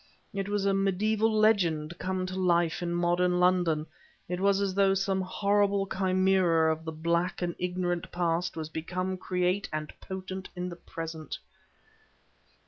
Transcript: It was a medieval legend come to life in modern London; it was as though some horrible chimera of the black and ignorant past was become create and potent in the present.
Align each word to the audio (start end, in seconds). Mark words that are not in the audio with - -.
It 0.33 0.49
was 0.49 0.65
a 0.65 0.73
medieval 0.73 1.31
legend 1.31 1.99
come 1.99 2.25
to 2.25 2.35
life 2.35 2.81
in 2.81 2.91
modern 2.91 3.39
London; 3.39 3.85
it 4.27 4.39
was 4.39 4.59
as 4.59 4.73
though 4.73 4.95
some 4.95 5.21
horrible 5.21 5.85
chimera 5.85 6.73
of 6.73 6.85
the 6.85 6.91
black 6.91 7.39
and 7.43 7.53
ignorant 7.59 8.11
past 8.11 8.57
was 8.57 8.67
become 8.69 9.15
create 9.15 9.69
and 9.71 9.93
potent 10.01 10.49
in 10.55 10.69
the 10.69 10.75
present. 10.75 11.37